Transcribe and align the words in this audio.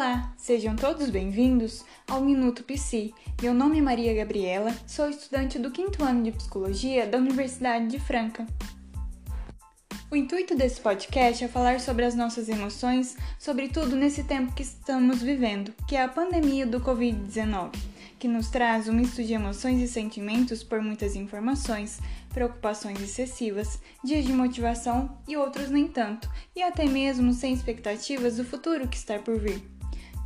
Olá, 0.00 0.32
sejam 0.38 0.74
todos 0.74 1.10
bem-vindos 1.10 1.84
ao 2.08 2.22
Minuto 2.22 2.64
Psi. 2.64 3.12
Meu 3.42 3.52
nome 3.52 3.80
é 3.80 3.82
Maria 3.82 4.14
Gabriela, 4.14 4.74
sou 4.86 5.10
estudante 5.10 5.58
do 5.58 5.70
quinto 5.70 6.02
ano 6.02 6.22
de 6.22 6.32
Psicologia 6.32 7.06
da 7.06 7.18
Universidade 7.18 7.86
de 7.86 8.00
Franca. 8.00 8.46
O 10.10 10.16
intuito 10.16 10.54
desse 10.54 10.80
podcast 10.80 11.44
é 11.44 11.48
falar 11.48 11.80
sobre 11.80 12.06
as 12.06 12.14
nossas 12.14 12.48
emoções, 12.48 13.14
sobretudo 13.38 13.94
nesse 13.94 14.24
tempo 14.24 14.54
que 14.54 14.62
estamos 14.62 15.20
vivendo, 15.20 15.74
que 15.86 15.96
é 15.96 16.02
a 16.02 16.08
pandemia 16.08 16.66
do 16.66 16.80
Covid-19, 16.80 17.70
que 18.18 18.26
nos 18.26 18.48
traz 18.48 18.88
um 18.88 18.94
misto 18.94 19.22
de 19.22 19.34
emoções 19.34 19.82
e 19.82 19.86
sentimentos 19.86 20.62
por 20.62 20.80
muitas 20.80 21.14
informações, 21.14 22.00
preocupações 22.30 23.02
excessivas, 23.02 23.78
dias 24.02 24.24
de 24.24 24.32
motivação 24.32 25.18
e 25.28 25.36
outros 25.36 25.68
nem 25.68 25.86
tanto, 25.86 26.26
e 26.56 26.62
até 26.62 26.86
mesmo 26.86 27.34
sem 27.34 27.52
expectativas 27.52 28.38
do 28.38 28.46
futuro 28.46 28.88
que 28.88 28.96
está 28.96 29.18
por 29.18 29.38
vir. 29.38 29.79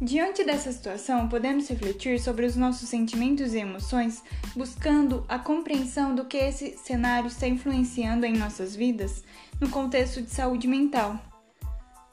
Diante 0.05 0.45
dessa 0.45 0.71
situação, 0.71 1.31
podemos 1.31 1.67
refletir 1.67 2.21
sobre 2.21 2.45
os 2.45 2.57
nossos 2.57 2.91
sentimentos 2.91 3.55
e 3.55 3.59
emoções, 3.59 4.23
buscando 4.55 5.25
a 5.27 5.39
compreensão 5.39 6.15
do 6.15 6.27
que 6.27 6.37
esse 6.37 6.77
cenário 6.77 7.29
está 7.29 7.49
influenciando 7.49 8.27
em 8.27 8.37
nossas 8.37 8.77
vidas 8.77 9.25
no 9.59 9.71
contexto 9.71 10.21
de 10.21 10.29
saúde 10.31 10.69
mental. 10.69 11.19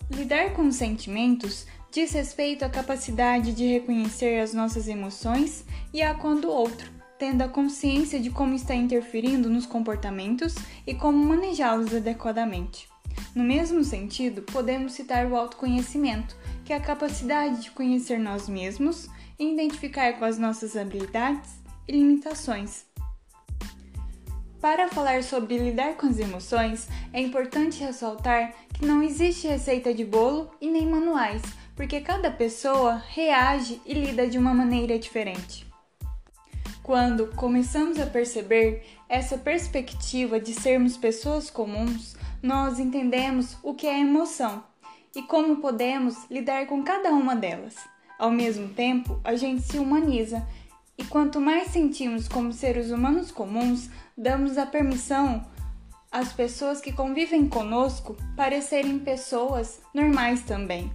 Lidar 0.10 0.54
com 0.54 0.70
os 0.70 0.78
sentimentos 0.78 1.68
diz 1.92 2.14
respeito 2.14 2.64
à 2.64 2.70
capacidade 2.70 3.52
de 3.52 3.68
reconhecer 3.68 4.40
as 4.40 4.54
nossas 4.54 4.88
emoções 4.88 5.66
e 5.94 6.02
a 6.02 6.14
quando 6.14 6.50
outro, 6.50 6.90
tendo 7.20 7.42
a 7.42 7.50
consciência 7.50 8.22
de 8.22 8.30
como 8.30 8.54
está 8.54 8.74
interferindo 8.74 9.50
nos 9.50 9.66
comportamentos 9.66 10.56
e 10.88 10.94
como 10.94 11.18
manejá-los 11.26 11.94
adequadamente. 11.94 12.90
No 13.36 13.44
mesmo 13.44 13.84
sentido, 13.84 14.42
podemos 14.44 14.94
citar 14.94 15.26
o 15.26 15.36
autoconhecimento, 15.36 16.36
que 16.72 16.76
é 16.76 16.78
a 16.78 16.80
capacidade 16.80 17.64
de 17.64 17.72
conhecer 17.72 18.18
nós 18.18 18.48
mesmos 18.48 19.10
e 19.38 19.52
identificar 19.52 20.14
com 20.14 20.24
as 20.24 20.38
nossas 20.38 20.78
habilidades 20.78 21.60
e 21.86 21.92
limitações. 21.92 22.86
Para 24.62 24.88
falar 24.88 25.22
sobre 25.22 25.58
lidar 25.58 25.98
com 25.98 26.08
as 26.08 26.18
emoções, 26.18 26.88
é 27.12 27.20
importante 27.20 27.84
ressaltar 27.84 28.54
que 28.74 28.86
não 28.86 29.04
existe 29.04 29.50
receita 29.50 29.94
de 29.94 30.06
bolo 30.06 30.50
e 30.62 30.70
nem 30.70 30.88
manuais, 30.88 31.42
porque 31.76 32.00
cada 32.00 32.32
pessoa 32.32 33.04
reage 33.10 33.82
e 33.86 33.94
lida 33.94 34.26
de 34.26 34.38
uma 34.38 34.54
maneira 34.54 34.98
diferente. 34.98 35.70
Quando 36.82 37.36
começamos 37.36 38.00
a 38.00 38.06
perceber 38.06 38.86
essa 39.10 39.38
perspectiva 39.38 40.40
de 40.40 40.54
sermos 40.54 40.96
pessoas 40.96 41.50
comuns, 41.50 42.16
nós 42.42 42.80
entendemos 42.80 43.58
o 43.62 43.74
que 43.74 43.88
é 43.88 44.00
emoção 44.00 44.71
e 45.16 45.22
como 45.24 45.58
podemos 45.58 46.16
lidar 46.30 46.68
com 46.68 46.84
cada 46.84 47.10
uma 47.10 47.36
delas. 47.36 47.76
Ao 48.18 48.32
mesmo 48.32 48.70
tempo, 48.70 49.20
a 49.24 49.36
gente 49.36 49.62
se 49.64 49.78
humaniza 49.78 50.46
e 50.98 51.04
quanto 51.04 51.42
mais 51.42 51.70
sentimos 51.70 52.28
como 52.28 52.54
seres 52.54 52.92
humanos 52.92 53.32
comuns, 53.32 53.90
damos 54.16 54.58
a 54.58 54.66
permissão 54.66 55.44
às 56.12 56.32
pessoas 56.32 56.80
que 56.80 56.92
convivem 56.92 57.48
conosco 57.48 58.16
parecerem 58.36 59.00
pessoas 59.00 59.82
normais 59.94 60.44
também, 60.44 60.92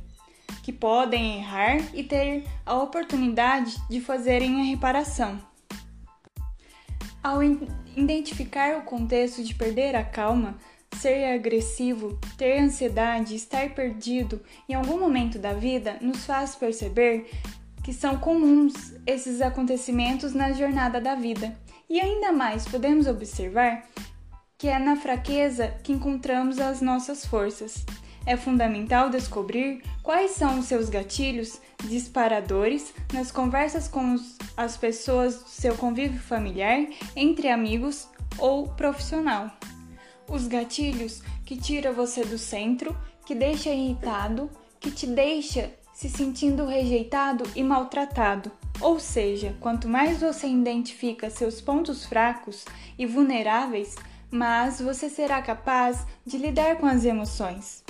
que 0.62 0.72
podem 0.72 1.38
errar 1.38 1.78
e 1.92 2.04
ter 2.04 2.44
a 2.64 2.76
oportunidade 2.76 3.74
de 3.88 4.00
fazerem 4.00 4.60
a 4.60 4.64
reparação. 4.64 5.40
Ao 7.20 7.42
identificar 7.42 8.78
o 8.78 8.82
contexto 8.82 9.42
de 9.42 9.54
perder 9.54 9.96
a 9.96 10.04
calma, 10.04 10.56
Ser 11.00 11.34
agressivo, 11.34 12.18
ter 12.38 12.58
ansiedade, 12.58 13.34
estar 13.34 13.70
perdido 13.74 14.40
em 14.68 14.74
algum 14.74 14.98
momento 14.98 15.38
da 15.38 15.52
vida 15.52 15.98
nos 16.00 16.24
faz 16.24 16.54
perceber 16.54 17.30
que 17.84 17.92
são 17.92 18.18
comuns 18.18 18.94
esses 19.06 19.40
acontecimentos 19.40 20.32
na 20.32 20.52
jornada 20.52 21.00
da 21.00 21.14
vida. 21.14 21.56
E 21.88 22.00
ainda 22.00 22.32
mais 22.32 22.66
podemos 22.66 23.06
observar 23.06 23.84
que 24.58 24.68
é 24.68 24.78
na 24.78 24.96
fraqueza 24.96 25.68
que 25.84 25.92
encontramos 25.92 26.58
as 26.58 26.80
nossas 26.80 27.24
forças. 27.24 27.84
É 28.24 28.36
fundamental 28.36 29.08
descobrir 29.08 29.82
quais 30.02 30.32
são 30.32 30.58
os 30.58 30.66
seus 30.66 30.88
gatilhos 30.88 31.60
disparadores 31.84 32.92
nas 33.12 33.30
conversas 33.30 33.86
com 33.86 34.14
os, 34.14 34.36
as 34.56 34.76
pessoas 34.76 35.42
do 35.42 35.48
seu 35.48 35.76
convívio 35.76 36.18
familiar, 36.18 36.86
entre 37.14 37.48
amigos 37.48 38.08
ou 38.38 38.66
profissional. 38.66 39.50
Os 40.28 40.46
gatilhos 40.46 41.22
que 41.44 41.56
tira 41.56 41.92
você 41.92 42.24
do 42.24 42.38
centro, 42.38 42.96
que 43.24 43.34
deixa 43.34 43.70
irritado, 43.70 44.50
que 44.80 44.90
te 44.90 45.06
deixa 45.06 45.72
se 45.94 46.08
sentindo 46.10 46.66
rejeitado 46.66 47.44
e 47.54 47.62
maltratado. 47.62 48.52
Ou 48.80 49.00
seja, 49.00 49.56
quanto 49.60 49.88
mais 49.88 50.20
você 50.20 50.46
identifica 50.46 51.30
seus 51.30 51.60
pontos 51.60 52.04
fracos 52.04 52.64
e 52.98 53.06
vulneráveis, 53.06 53.94
mais 54.30 54.80
você 54.80 55.08
será 55.08 55.40
capaz 55.40 56.06
de 56.26 56.36
lidar 56.36 56.76
com 56.76 56.86
as 56.86 57.04
emoções. 57.04 57.82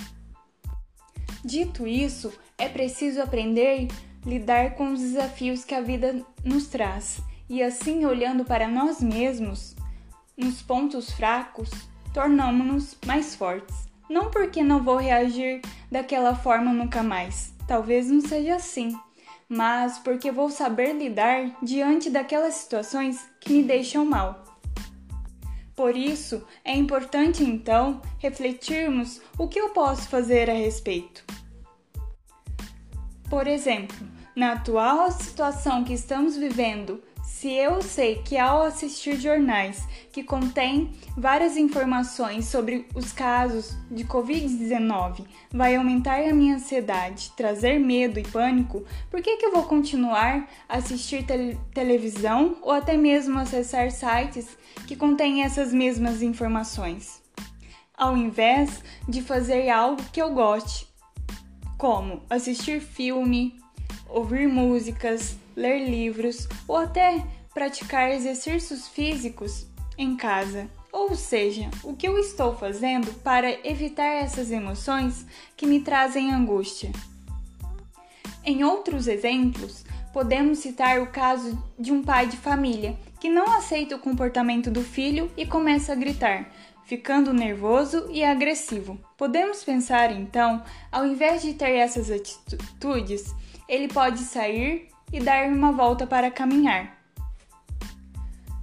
Dito 1.44 1.86
isso, 1.86 2.32
é 2.56 2.68
preciso 2.68 3.20
aprender 3.20 3.90
a 4.24 4.28
lidar 4.28 4.74
com 4.74 4.92
os 4.92 5.00
desafios 5.00 5.64
que 5.64 5.74
a 5.74 5.80
vida 5.80 6.24
nos 6.44 6.66
traz 6.66 7.20
e 7.48 7.62
assim 7.62 8.04
olhando 8.04 8.44
para 8.44 8.68
nós 8.68 9.00
mesmos, 9.00 9.74
nos 10.36 10.60
pontos 10.62 11.10
fracos, 11.12 11.70
tornamos-nos 12.16 12.96
mais 13.04 13.34
fortes. 13.34 13.76
Não 14.08 14.30
porque 14.30 14.62
não 14.62 14.82
vou 14.82 14.96
reagir 14.96 15.60
daquela 15.92 16.34
forma 16.34 16.72
nunca 16.72 17.02
mais, 17.02 17.52
talvez 17.68 18.10
não 18.10 18.22
seja 18.22 18.54
assim, 18.54 18.98
mas 19.46 19.98
porque 19.98 20.32
vou 20.32 20.48
saber 20.48 20.94
lidar 20.94 21.54
diante 21.62 22.08
daquelas 22.08 22.54
situações 22.54 23.22
que 23.38 23.52
me 23.52 23.62
deixam 23.62 24.06
mal. 24.06 24.42
Por 25.74 25.94
isso, 25.94 26.42
é 26.64 26.74
importante 26.74 27.44
então 27.44 28.00
refletirmos 28.18 29.20
o 29.38 29.46
que 29.46 29.60
eu 29.60 29.68
posso 29.70 30.08
fazer 30.08 30.48
a 30.48 30.54
respeito. 30.54 31.22
Por 33.28 33.46
exemplo, 33.46 33.98
na 34.34 34.52
atual 34.52 35.10
situação 35.10 35.84
que 35.84 35.92
estamos 35.92 36.34
vivendo, 36.34 37.02
se 37.36 37.52
eu 37.52 37.82
sei 37.82 38.22
que 38.24 38.38
ao 38.38 38.62
assistir 38.62 39.20
jornais 39.20 39.86
que 40.10 40.24
contêm 40.24 40.90
várias 41.14 41.58
informações 41.58 42.46
sobre 42.46 42.88
os 42.94 43.12
casos 43.12 43.76
de 43.90 44.04
Covid-19 44.04 45.26
vai 45.52 45.76
aumentar 45.76 46.18
a 46.26 46.32
minha 46.32 46.54
ansiedade, 46.54 47.30
trazer 47.36 47.78
medo 47.78 48.18
e 48.18 48.22
pânico, 48.22 48.86
por 49.10 49.20
que, 49.20 49.36
que 49.36 49.44
eu 49.44 49.52
vou 49.52 49.64
continuar 49.64 50.48
a 50.66 50.78
assistir 50.78 51.26
te 51.26 51.58
televisão 51.74 52.56
ou 52.62 52.72
até 52.72 52.96
mesmo 52.96 53.38
acessar 53.38 53.90
sites 53.90 54.56
que 54.86 54.96
contêm 54.96 55.42
essas 55.42 55.74
mesmas 55.74 56.22
informações? 56.22 57.22
Ao 57.94 58.16
invés 58.16 58.82
de 59.06 59.20
fazer 59.20 59.68
algo 59.68 60.02
que 60.10 60.22
eu 60.22 60.32
goste, 60.32 60.88
como 61.76 62.22
assistir 62.30 62.80
filme, 62.80 63.58
ouvir 64.08 64.48
músicas, 64.48 65.36
ler 65.54 65.88
livros 65.88 66.48
ou 66.66 66.76
até 66.76 67.24
praticar 67.52 68.10
exercícios 68.10 68.88
físicos 68.88 69.66
em 69.96 70.16
casa. 70.16 70.68
Ou 70.92 71.14
seja, 71.14 71.70
o 71.82 71.94
que 71.94 72.08
eu 72.08 72.18
estou 72.18 72.54
fazendo 72.54 73.12
para 73.20 73.50
evitar 73.66 74.06
essas 74.06 74.50
emoções 74.50 75.26
que 75.56 75.66
me 75.66 75.80
trazem 75.80 76.32
angústia. 76.32 76.90
Em 78.44 78.64
outros 78.64 79.08
exemplos, 79.08 79.84
podemos 80.12 80.60
citar 80.60 81.00
o 81.02 81.08
caso 81.08 81.62
de 81.78 81.92
um 81.92 82.02
pai 82.02 82.26
de 82.26 82.36
família 82.36 82.96
que 83.20 83.28
não 83.28 83.44
aceita 83.52 83.96
o 83.96 83.98
comportamento 83.98 84.70
do 84.70 84.82
filho 84.82 85.30
e 85.36 85.44
começa 85.44 85.92
a 85.92 85.96
gritar, 85.96 86.50
ficando 86.84 87.34
nervoso 87.34 88.06
e 88.10 88.22
agressivo. 88.22 88.98
Podemos 89.18 89.64
pensar 89.64 90.12
então, 90.12 90.62
ao 90.92 91.04
invés 91.04 91.42
de 91.42 91.54
ter 91.54 91.72
essas 91.72 92.10
atitudes, 92.10 93.34
ele 93.68 93.88
pode 93.88 94.20
sair 94.20 94.88
e 95.12 95.20
dar 95.20 95.48
uma 95.48 95.72
volta 95.72 96.06
para 96.06 96.30
caminhar. 96.30 96.96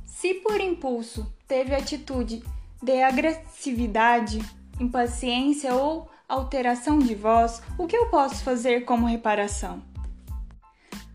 Se 0.05 0.33
por 0.35 0.59
impulso 0.59 1.31
teve 1.47 1.75
atitude 1.75 2.43
de 2.81 3.01
agressividade, 3.01 4.39
impaciência 4.79 5.73
ou 5.75 6.09
alteração 6.27 6.99
de 6.99 7.13
voz, 7.13 7.61
o 7.77 7.87
que 7.87 7.95
eu 7.95 8.07
posso 8.07 8.43
fazer 8.43 8.85
como 8.85 9.05
reparação? 9.05 9.81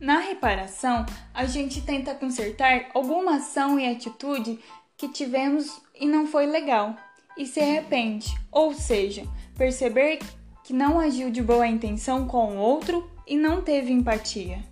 Na 0.00 0.18
reparação, 0.18 1.04
a 1.34 1.44
gente 1.44 1.80
tenta 1.80 2.14
consertar 2.14 2.90
alguma 2.94 3.36
ação 3.36 3.80
e 3.80 3.90
atitude 3.90 4.60
que 4.96 5.08
tivemos 5.08 5.80
e 5.94 6.06
não 6.06 6.26
foi 6.26 6.46
legal 6.46 6.94
e 7.36 7.46
se 7.46 7.60
arrepende, 7.60 8.34
ou 8.50 8.74
seja, 8.74 9.24
perceber 9.56 10.18
que 10.68 10.74
não 10.74 11.00
agiu 11.00 11.30
de 11.30 11.40
boa 11.40 11.66
intenção 11.66 12.26
com 12.26 12.54
o 12.54 12.58
outro 12.58 13.10
e 13.26 13.38
não 13.38 13.62
teve 13.62 13.90
empatia. 13.90 14.62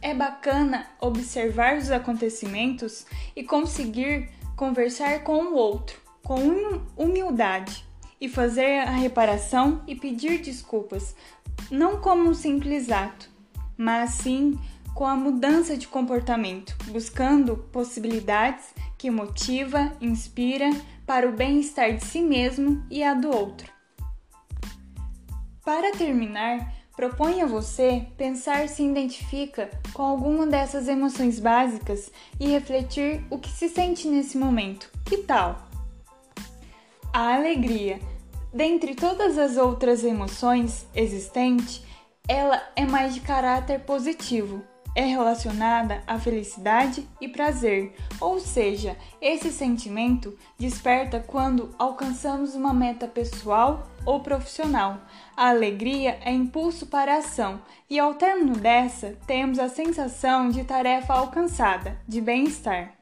É 0.00 0.14
bacana 0.14 0.86
observar 1.00 1.78
os 1.78 1.90
acontecimentos 1.90 3.04
e 3.34 3.42
conseguir 3.42 4.30
conversar 4.54 5.24
com 5.24 5.46
o 5.46 5.54
outro 5.56 6.00
com 6.22 6.40
humildade 6.96 7.84
e 8.20 8.28
fazer 8.28 8.82
a 8.86 8.92
reparação 8.92 9.82
e 9.84 9.96
pedir 9.96 10.40
desculpas, 10.42 11.16
não 11.72 12.00
como 12.00 12.30
um 12.30 12.34
simples 12.34 12.88
ato, 12.88 13.28
mas 13.76 14.10
sim 14.10 14.56
com 14.94 15.04
a 15.04 15.16
mudança 15.16 15.76
de 15.76 15.88
comportamento, 15.88 16.76
buscando 16.86 17.56
possibilidades 17.72 18.72
que 18.96 19.10
motiva, 19.10 19.92
inspira 20.00 20.70
para 21.04 21.28
o 21.28 21.32
bem-estar 21.32 21.96
de 21.96 22.04
si 22.04 22.22
mesmo 22.22 22.86
e 22.88 23.02
a 23.02 23.12
do 23.12 23.28
outro. 23.28 23.79
Para 25.72 25.92
terminar, 25.92 26.74
proponho 26.96 27.44
a 27.44 27.48
você 27.48 28.04
pensar 28.16 28.68
se 28.68 28.82
identifica 28.82 29.70
com 29.94 30.02
alguma 30.02 30.44
dessas 30.44 30.88
emoções 30.88 31.38
básicas 31.38 32.10
e 32.40 32.48
refletir 32.48 33.24
o 33.30 33.38
que 33.38 33.48
se 33.48 33.68
sente 33.68 34.08
nesse 34.08 34.36
momento. 34.36 34.90
Que 35.04 35.18
tal? 35.18 35.68
A 37.12 37.36
alegria, 37.36 38.00
dentre 38.52 38.96
todas 38.96 39.38
as 39.38 39.56
outras 39.56 40.02
emoções 40.02 40.88
existentes, 40.92 41.84
ela 42.26 42.60
é 42.74 42.84
mais 42.84 43.14
de 43.14 43.20
caráter 43.20 43.78
positivo, 43.78 44.64
é 44.94 45.04
relacionada 45.04 46.02
à 46.06 46.18
felicidade 46.18 47.08
e 47.20 47.28
prazer, 47.28 47.94
ou 48.20 48.40
seja, 48.40 48.96
esse 49.20 49.52
sentimento 49.52 50.36
desperta 50.58 51.20
quando 51.24 51.72
alcançamos 51.78 52.56
uma 52.56 52.74
meta 52.74 53.06
pessoal 53.06 53.88
ou 54.04 54.20
profissional. 54.20 54.98
A 55.40 55.48
alegria 55.48 56.18
é 56.22 56.30
impulso 56.30 56.84
para 56.88 57.14
a 57.14 57.18
ação, 57.20 57.62
e 57.88 57.98
ao 57.98 58.12
término 58.12 58.58
dessa, 58.58 59.16
temos 59.26 59.58
a 59.58 59.70
sensação 59.70 60.50
de 60.50 60.64
tarefa 60.64 61.14
alcançada, 61.14 61.98
de 62.06 62.20
bem-estar. 62.20 62.92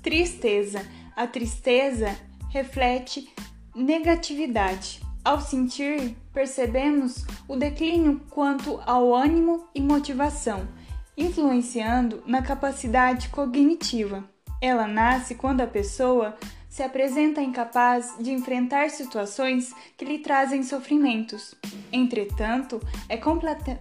Tristeza. 0.00 0.86
A 1.16 1.26
tristeza 1.26 2.16
reflete 2.50 3.28
negatividade. 3.74 5.02
Ao 5.24 5.40
sentir, 5.40 6.16
percebemos 6.32 7.26
o 7.48 7.56
declínio 7.56 8.20
quanto 8.30 8.80
ao 8.86 9.12
ânimo 9.12 9.66
e 9.74 9.80
motivação, 9.80 10.68
influenciando 11.16 12.22
na 12.24 12.40
capacidade 12.40 13.30
cognitiva. 13.30 14.22
Ela 14.62 14.86
nasce 14.86 15.34
quando 15.34 15.60
a 15.60 15.66
pessoa 15.66 16.36
se 16.70 16.84
apresenta 16.84 17.42
incapaz 17.42 18.14
de 18.20 18.30
enfrentar 18.30 18.88
situações 18.90 19.74
que 19.98 20.04
lhe 20.04 20.20
trazem 20.20 20.62
sofrimentos. 20.62 21.54
Entretanto, 21.92 22.80
é 23.08 23.16
completa 23.16 23.78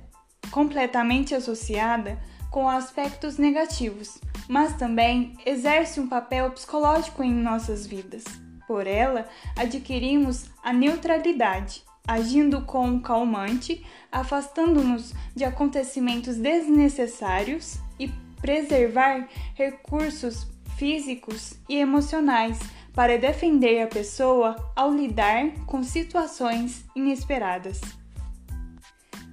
completamente 0.51 1.35
associada 1.35 2.19
com 2.49 2.67
aspectos 2.67 3.37
negativos, 3.37 4.19
mas 4.47 4.75
também 4.75 5.37
exerce 5.45 5.99
um 5.99 6.07
papel 6.07 6.49
psicológico 6.49 7.21
em 7.21 7.31
nossas 7.31 7.85
vidas. 7.85 8.23
Por 8.67 8.87
ela, 8.87 9.27
adquirimos 9.55 10.49
a 10.63 10.73
neutralidade, 10.73 11.83
agindo 12.07 12.63
como 12.63 13.01
calmante, 13.01 13.85
afastando-nos 14.11 15.13
de 15.35 15.43
acontecimentos 15.43 16.37
desnecessários 16.37 17.77
e 17.99 18.07
preservar 18.41 19.27
recursos 19.53 20.47
físicos 20.77 21.53
e 21.67 21.77
emocionais 21.77 22.57
para 22.93 23.17
defender 23.17 23.81
a 23.81 23.87
pessoa 23.87 24.55
ao 24.75 24.93
lidar 24.93 25.51
com 25.65 25.83
situações 25.83 26.85
inesperadas. 26.95 27.81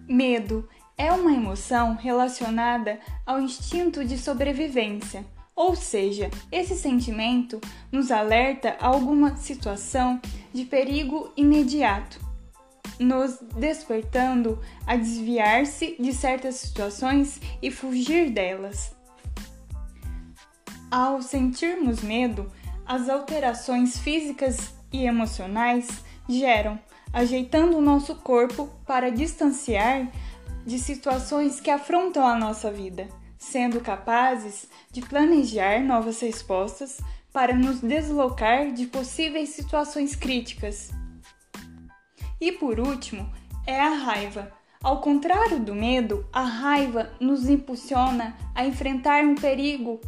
Medo 0.09 0.69
é 0.97 1.13
uma 1.13 1.33
emoção 1.33 1.95
relacionada 1.95 2.99
ao 3.27 3.41
instinto 3.41 4.05
de 4.05 4.17
sobrevivência 4.17 5.25
ou 5.57 5.75
seja, 5.75 6.31
esse 6.53 6.77
sentimento 6.77 7.59
nos 7.91 8.11
alerta 8.11 8.77
a 8.79 8.89
alguma 8.89 9.37
situação 9.37 10.21
de 10.53 10.67
perigo 10.67 11.33
imediato, 11.35 12.21
nos 13.01 13.39
despertando 13.57 14.61
a 14.87 14.97
desviar-se 14.97 15.97
de 15.99 16.13
certas 16.13 16.57
situações 16.57 17.41
e 17.63 17.71
fugir 17.71 18.31
delas. 18.31 18.95
Ao 20.91 21.23
sentirmos 21.23 22.03
medo, 22.03 22.53
as 22.87 23.09
alterações 23.09 23.99
físicas 23.99 24.75
e 24.93 25.05
emocionais 25.05 26.05
geram, 26.29 26.79
ajeitando 27.13 27.77
o 27.77 27.83
nosso 27.83 28.15
corpo 28.17 28.69
para 28.87 29.11
distanciar 29.11 30.11
de 30.65 30.79
situações 30.79 31.61
que 31.61 31.71
afrontam 31.71 32.27
a 32.27 32.37
nossa 32.37 32.71
vida 32.71 33.09
sendo 33.39 33.81
capazes 33.81 34.67
de 34.91 35.03
planejar 35.03 35.81
novas 35.81 36.21
respostas 36.21 37.01
para 37.33 37.55
nos 37.55 37.81
deslocar 37.81 38.73
de 38.73 38.87
possíveis 38.87 39.51
situações 39.51 40.17
críticas. 40.17 40.91
E 42.41 42.53
por 42.53 42.81
último, 42.81 43.31
é 43.67 43.81
a 43.81 43.91
raiva. 43.91 44.53
Ao 44.83 45.01
contrário 45.01 45.61
do 45.61 45.75
medo, 45.75 46.27
a 46.33 46.43
raiva 46.43 47.11
nos 47.21 47.49
impulsiona 47.49 48.37
a 48.55 48.65
enfrentar 48.65 49.25
um 49.25 49.35
perigo. 49.35 50.01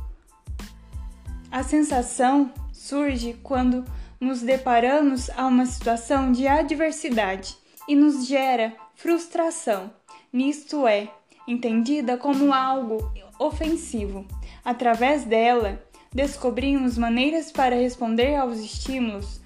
A 1.50 1.62
sensação 1.62 2.52
surge 2.78 3.36
quando 3.42 3.84
nos 4.20 4.40
deparamos 4.40 5.28
a 5.30 5.46
uma 5.46 5.66
situação 5.66 6.30
de 6.30 6.46
adversidade 6.46 7.56
e 7.88 7.96
nos 7.96 8.26
gera 8.26 8.72
frustração. 8.94 9.90
Nisto 10.32 10.86
é, 10.86 11.10
entendida 11.46 12.16
como 12.16 12.52
algo 12.52 13.12
ofensivo. 13.38 14.24
Através 14.64 15.24
dela, 15.24 15.82
descobrimos 16.12 16.96
maneiras 16.96 17.50
para 17.50 17.74
responder 17.74 18.36
aos 18.36 18.58
estímulos 18.58 19.40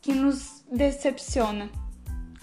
que 0.00 0.14
nos 0.14 0.64
decepciona, 0.70 1.70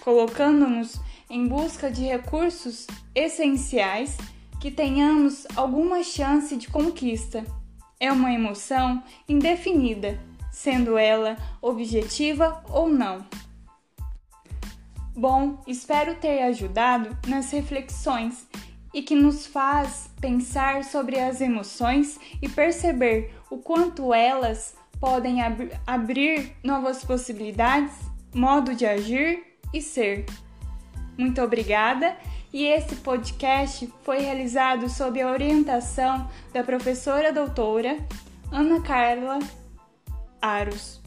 colocando-nos 0.01 1.01
em 1.29 1.47
busca 1.47 1.89
de 1.89 2.03
recursos 2.03 2.85
essenciais 3.15 4.15
que 4.61 4.69
tenhamos 4.69 5.47
alguma 5.55 6.03
chance 6.03 6.55
de 6.55 6.67
conquista. 6.67 7.43
É 7.99 8.11
uma 8.11 8.31
emoção 8.31 9.03
indefinida, 9.27 10.17
sendo 10.51 10.97
ela 10.97 11.35
objetiva 11.61 12.63
ou 12.69 12.87
não. 12.87 13.25
Bom, 15.13 15.61
espero 15.67 16.15
ter 16.15 16.43
ajudado 16.43 17.17
nas 17.27 17.51
reflexões 17.51 18.47
e 18.93 19.01
que 19.01 19.15
nos 19.15 19.45
faz 19.45 20.09
pensar 20.21 20.85
sobre 20.85 21.19
as 21.19 21.41
emoções 21.41 22.17
e 22.41 22.47
perceber 22.47 23.35
o 23.49 23.57
quanto 23.57 24.13
elas 24.13 24.75
podem 24.97 25.41
ab 25.41 25.69
abrir 25.85 26.55
novas 26.63 27.03
possibilidades, 27.03 27.93
modo 28.33 28.73
de 28.73 28.85
agir 28.85 29.43
e 29.73 29.81
ser. 29.81 30.25
Muito 31.17 31.41
obrigada! 31.41 32.15
E 32.51 32.65
esse 32.65 32.95
podcast 32.97 33.91
foi 34.03 34.19
realizado 34.19 34.89
sob 34.89 35.21
a 35.21 35.31
orientação 35.31 36.29
da 36.51 36.63
professora 36.63 37.31
doutora 37.31 37.97
Ana 38.51 38.81
Carla 38.81 39.39
Aros. 40.41 40.98